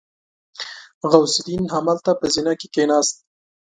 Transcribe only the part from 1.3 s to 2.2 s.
الدين همالته